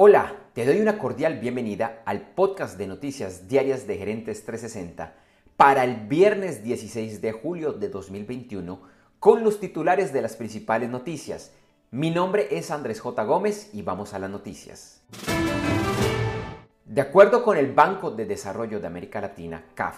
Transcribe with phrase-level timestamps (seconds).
[0.00, 5.16] Hola, te doy una cordial bienvenida al podcast de noticias diarias de Gerentes 360
[5.56, 8.80] para el viernes 16 de julio de 2021
[9.18, 11.52] con los titulares de las principales noticias.
[11.90, 13.24] Mi nombre es Andrés J.
[13.24, 15.02] Gómez y vamos a las noticias.
[16.84, 19.96] De acuerdo con el Banco de Desarrollo de América Latina, CAF,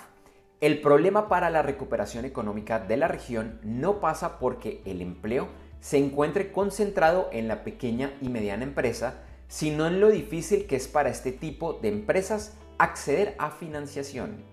[0.62, 5.48] el problema para la recuperación económica de la región no pasa porque el empleo
[5.80, 10.87] se encuentre concentrado en la pequeña y mediana empresa, sino en lo difícil que es
[10.87, 14.45] para este tipo de empresas acceder a financiación.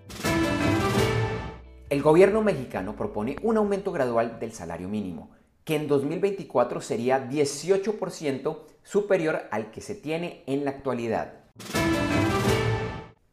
[1.88, 5.30] El gobierno mexicano propone un aumento gradual del salario mínimo,
[5.64, 11.44] que en 2024 sería 18% superior al que se tiene en la actualidad.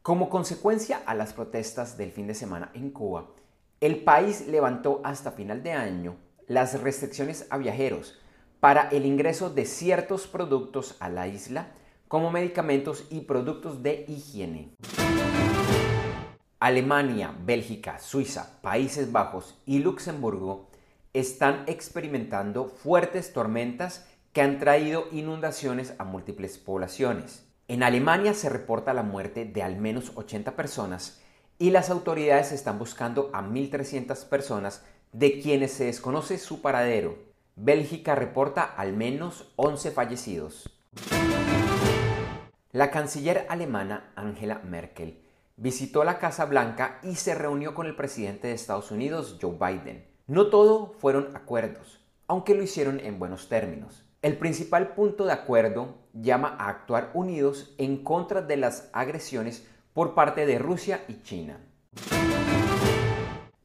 [0.04, 3.32] Como consecuencia a las protestas del fin de semana en Cuba,
[3.82, 6.16] el país levantó hasta final de año
[6.48, 8.20] las restricciones a viajeros,
[8.66, 11.68] para el ingreso de ciertos productos a la isla,
[12.08, 14.72] como medicamentos y productos de higiene.
[16.60, 20.72] Alemania, Bélgica, Suiza, Países Bajos y Luxemburgo
[21.14, 27.46] están experimentando fuertes tormentas que han traído inundaciones a múltiples poblaciones.
[27.68, 31.22] En Alemania se reporta la muerte de al menos 80 personas
[31.60, 37.35] y las autoridades están buscando a 1.300 personas de quienes se desconoce su paradero.
[37.58, 40.70] Bélgica reporta al menos 11 fallecidos.
[42.74, 45.22] La canciller alemana Angela Merkel
[45.56, 50.06] visitó la Casa Blanca y se reunió con el presidente de Estados Unidos, Joe Biden.
[50.28, 54.06] No todo fueron acuerdos, aunque lo hicieron en buenos términos.
[54.22, 60.14] El principal punto de acuerdo llama a actuar unidos en contra de las agresiones por
[60.14, 61.62] parte de Rusia y China.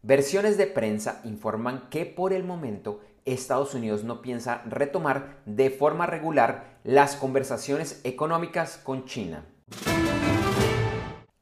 [0.02, 6.06] Versiones de prensa informan que por el momento Estados Unidos no piensa retomar de forma
[6.06, 9.44] regular las conversaciones económicas con China.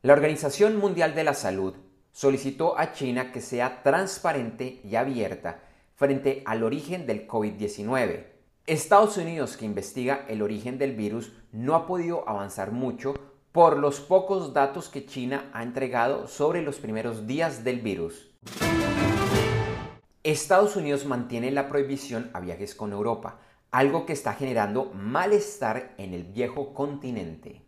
[0.03, 1.75] La Organización Mundial de la Salud
[2.13, 5.63] solicitó a China que sea transparente y abierta
[5.97, 8.27] frente al origen del COVID-19.
[8.67, 13.15] Estados Unidos, que investiga el origen del virus, no ha podido avanzar mucho
[13.51, 18.31] por los pocos datos que China ha entregado sobre los primeros días del virus.
[20.31, 23.39] Estados Unidos mantiene la prohibición a viajes con Europa,
[23.71, 27.63] algo que está generando malestar en el viejo continente.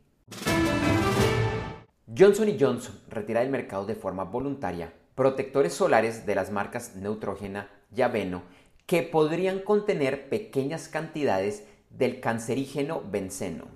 [2.14, 8.02] Johnson Johnson retira del mercado de forma voluntaria protectores solares de las marcas Neutrogena y
[8.02, 8.42] Aveno
[8.84, 13.68] que podrían contener pequeñas cantidades del cancerígeno benceno.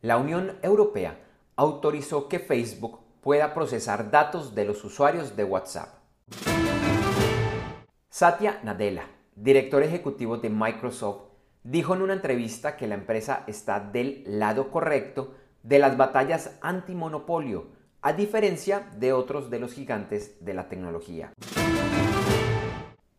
[0.00, 1.20] La Unión Europea
[1.56, 6.00] autorizó que Facebook pueda procesar datos de los usuarios de WhatsApp.
[8.12, 9.06] Satya Nadella,
[9.36, 11.28] director ejecutivo de Microsoft,
[11.62, 17.68] dijo en una entrevista que la empresa está del lado correcto de las batallas antimonopolio,
[18.02, 21.32] a diferencia de otros de los gigantes de la tecnología.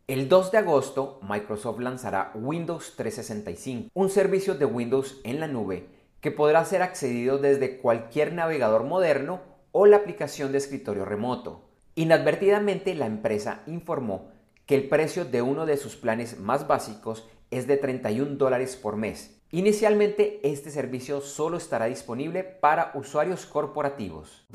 [0.06, 5.88] El 2 de agosto, Microsoft lanzará Windows 365, un servicio de Windows en la nube
[6.20, 11.62] que podrá ser accedido desde cualquier navegador moderno o la aplicación de escritorio remoto.
[11.94, 14.31] Inadvertidamente, la empresa informó
[14.66, 18.96] que el precio de uno de sus planes más básicos es de 31 dólares por
[18.96, 19.38] mes.
[19.50, 24.46] Inicialmente este servicio solo estará disponible para usuarios corporativos.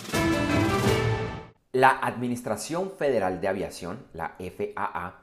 [1.72, 5.19] La Administración Federal de Aviación, la FAA,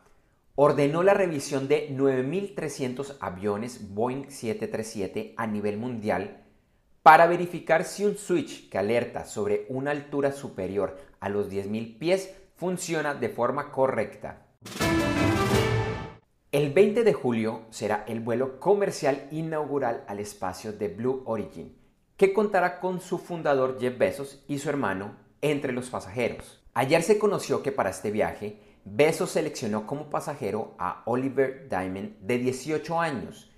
[0.55, 6.45] ordenó la revisión de 9.300 aviones Boeing 737 a nivel mundial
[7.03, 12.33] para verificar si un switch que alerta sobre una altura superior a los 10.000 pies
[12.55, 14.44] funciona de forma correcta.
[16.55, 21.77] El 20 de julio será el vuelo comercial inaugural al espacio de Blue Origin,
[22.17, 26.63] que contará con su fundador Jeff Bezos y su hermano entre los pasajeros.
[26.73, 32.39] Ayer se conoció que para este viaje, Bezos seleccionó como pasajero a Oliver Diamond, de
[32.39, 33.51] 18 años,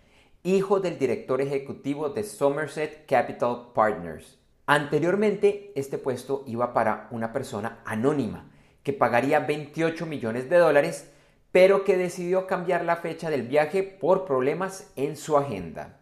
[0.42, 4.38] hijo del director ejecutivo de Somerset Capital Partners.
[4.64, 8.50] Anteriormente, este puesto iba para una persona anónima,
[8.86, 11.10] que pagaría 28 millones de dólares
[11.50, 15.98] pero que decidió cambiar la fecha del viaje por problemas en su agenda.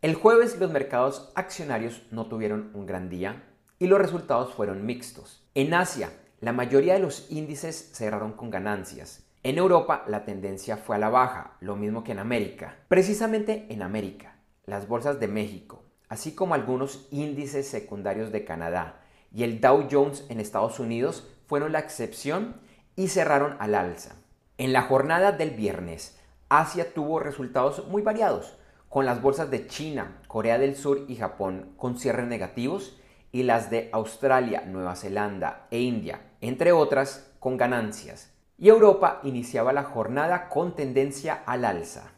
[0.00, 3.42] El jueves los mercados accionarios no tuvieron un gran día
[3.80, 5.44] y los resultados fueron mixtos.
[5.56, 9.26] En Asia, la mayoría de los índices cerraron con ganancias.
[9.42, 12.76] En Europa la tendencia fue a la baja, lo mismo que en América.
[12.86, 14.36] Precisamente en América,
[14.66, 19.00] las bolsas de México, así como algunos índices secundarios de Canadá
[19.36, 22.56] y el Dow Jones en Estados Unidos fueron la excepción
[22.96, 24.14] y cerraron al alza.
[24.56, 26.18] En la jornada del viernes,
[26.48, 28.56] Asia tuvo resultados muy variados,
[28.88, 32.98] con las bolsas de China, Corea del Sur y Japón con cierres negativos
[33.30, 38.32] y las de Australia, Nueva Zelanda e India, entre otras, con ganancias.
[38.56, 42.10] Y Europa iniciaba la jornada con tendencia al alza.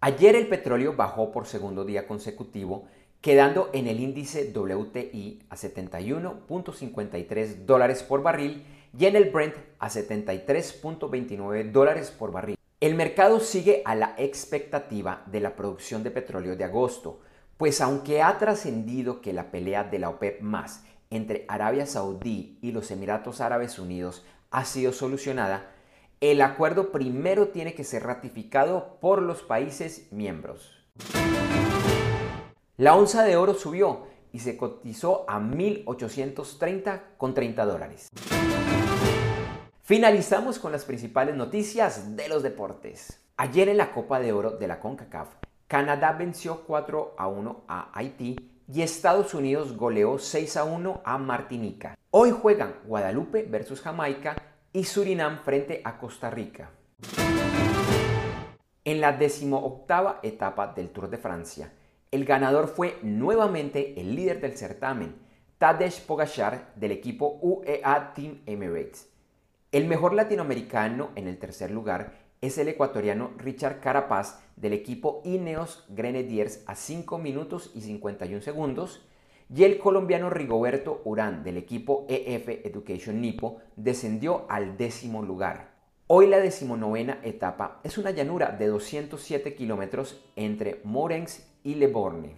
[0.00, 2.86] Ayer el petróleo bajó por segundo día consecutivo,
[3.20, 8.64] quedando en el índice WTI a 71.53 dólares por barril
[8.96, 12.56] y en el Brent a 73.29 dólares por barril.
[12.80, 17.20] El mercado sigue a la expectativa de la producción de petróleo de agosto,
[17.56, 22.70] pues aunque ha trascendido que la pelea de la OPEP más entre Arabia Saudí y
[22.70, 25.72] los Emiratos Árabes Unidos ha sido solucionada,
[26.20, 30.78] el acuerdo primero tiene que ser ratificado por los países miembros.
[32.80, 38.08] La onza de oro subió y se cotizó a 1.830 con 30 dólares.
[39.82, 43.20] Finalizamos con las principales noticias de los deportes.
[43.36, 45.28] Ayer en la Copa de Oro de la CONCACAF,
[45.66, 48.36] Canadá venció 4 a 1 a Haití
[48.72, 51.98] y Estados Unidos goleó 6 a 1 a Martinica.
[52.12, 54.36] Hoy juegan Guadalupe versus Jamaica
[54.72, 56.70] y Surinam frente a Costa Rica.
[58.84, 61.72] En la decimoctava etapa del Tour de Francia,
[62.10, 65.14] el ganador fue nuevamente el líder del certamen,
[65.58, 69.08] Tadej Pogacar del equipo UEA Team Emirates.
[69.72, 75.84] El mejor latinoamericano en el tercer lugar es el ecuatoriano Richard Carapaz del equipo Ineos
[75.88, 79.04] Grenadiers a 5 minutos y 51 segundos
[79.54, 85.72] y el colombiano Rigoberto Urán del equipo EF Education Nipo descendió al décimo lugar.
[86.06, 92.36] Hoy la decimonovena etapa es una llanura de 207 kilómetros entre Morens y Le Borne.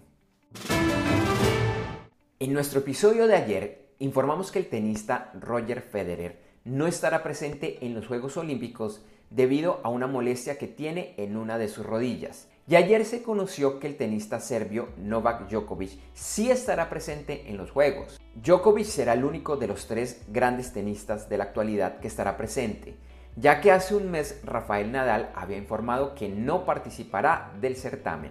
[2.39, 7.95] En nuestro episodio de ayer informamos que el tenista Roger Federer no estará presente en
[7.95, 12.49] los Juegos Olímpicos debido a una molestia que tiene en una de sus rodillas.
[12.67, 17.71] Y ayer se conoció que el tenista serbio Novak Djokovic sí estará presente en los
[17.71, 18.21] Juegos.
[18.37, 22.95] Djokovic será el único de los tres grandes tenistas de la actualidad que estará presente,
[23.37, 28.31] ya que hace un mes Rafael Nadal había informado que no participará del certamen.